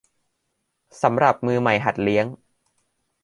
[1.01, 2.25] สำหรับมือใหม่หัดเลี้ยง